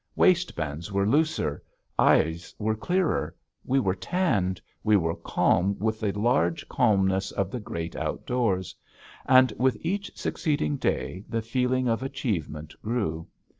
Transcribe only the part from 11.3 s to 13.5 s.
feeling of achievement grew.